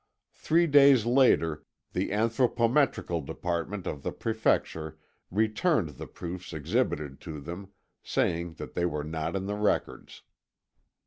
Three 0.33 0.65
days 0.65 1.05
later 1.05 1.63
the 1.93 2.09
anthropometrical 2.09 3.23
department 3.23 3.85
of 3.85 4.01
the 4.01 4.11
Prefecture 4.11 4.97
returned 5.29 5.89
the 5.89 6.07
proofs 6.07 6.53
exhibited 6.53 7.21
to 7.21 7.39
them, 7.39 7.71
saying 8.01 8.55
that 8.55 8.73
they 8.73 8.87
were 8.87 9.03
not 9.03 9.35
in 9.35 9.45
the 9.45 9.53
records. 9.53 10.23